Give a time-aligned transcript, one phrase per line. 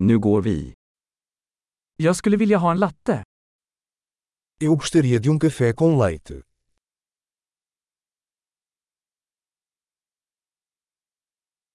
[0.00, 0.74] Nu går vi.
[1.96, 3.24] Jag skulle vilja ha en latte.
[4.60, 6.42] Eu gostaria de um café com leite.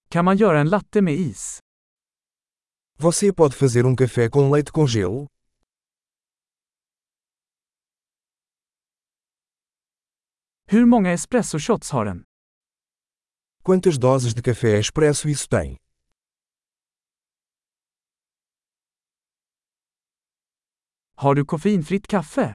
[0.08, 1.58] Kan man göra en latte med is?
[2.98, 5.26] Você pode fazer um café com leite com gelo?
[10.70, 12.22] Hur många espressoshots har den?
[13.62, 15.76] Quantas doses de café expresso isso tem?
[21.16, 22.54] Har du koffeinfritt kaffe?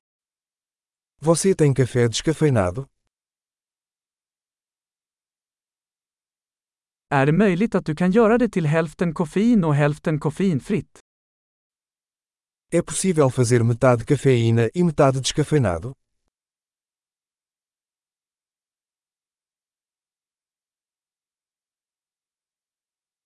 [1.21, 2.85] Você tem café descafeinado?
[7.09, 10.99] Är det möjligt att du kan göra det till hälften koffein och hälften koffeinfritt?
[12.71, 15.93] É possível fazer metade cafeína e metade descafeinado?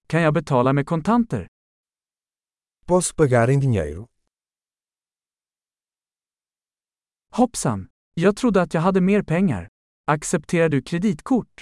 [0.08, 1.48] Kan jag betala med kontanter?
[2.86, 4.13] Posso pagar em dinheiro?
[7.36, 7.88] Hoppsan!
[8.14, 9.68] Jag trodde att jag hade mer pengar.
[10.08, 11.62] Accepterar du kreditkort?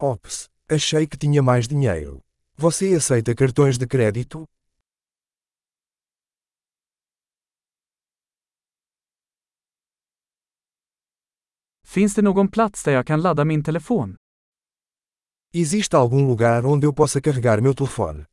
[0.00, 2.20] Ops, achei que tinha mais dinheiro.
[2.56, 4.46] Você aceita cartões de crédito?
[11.86, 14.16] Finns det någon plats där jag kan ladda min telefon?
[15.52, 18.26] Existe algum lugar onde eu possa carregar meu telefone?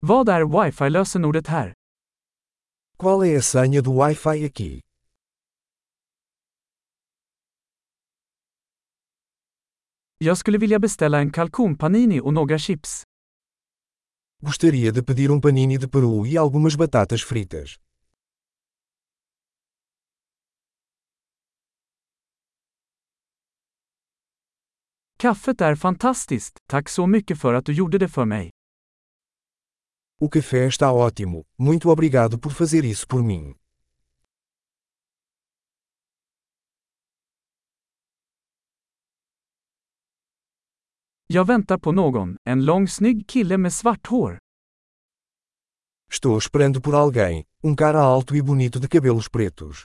[0.00, 1.74] Vad är wifi-lösenordet här?
[2.98, 4.80] Qual é a senha do Wi-Fi aqui?
[10.18, 13.02] Jag skulle vilja beställa en kalkonpanini och några chips.
[14.42, 17.76] Gostaria de pedir um panini de peru e algumas batatas fritas.
[25.18, 28.55] Kaffet är fantastiskt, tack så mycket för att du gjorde det för mig.
[30.18, 33.54] O café está ótimo, muito obrigado por fazer isso por mim.
[41.26, 44.38] Jag väntar på någon, en lång snygg kille med svart hår.
[46.10, 49.84] Estou esperando por alguém, um cara alto e bonito de cabelos pretos.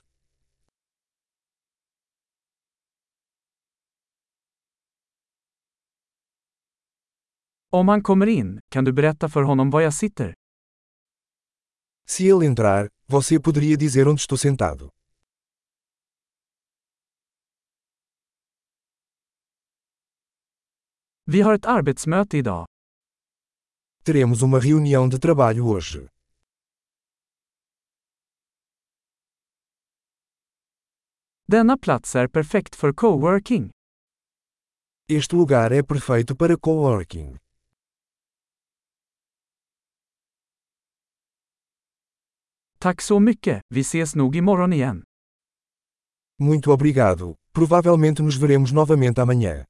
[7.74, 10.34] Om han kommer in, kan du berätta för honom var jag sitter?
[12.08, 14.90] Se ele entrar, você poderia dizer onde estou sentado.
[21.26, 22.66] Vi har ett arbetsmöte idag.
[24.04, 26.08] Teremos uma reunião de trabalho hoje.
[31.48, 33.70] Denna plats är perfekt för coworking.
[35.10, 37.38] Este lugar é perfeito para coworking.
[42.84, 45.04] Tack så mycket, vi ses nog imorgon igen.
[46.40, 47.36] Muito obrigado.
[47.54, 49.66] Provavelmente nos veremos novamente amanhã.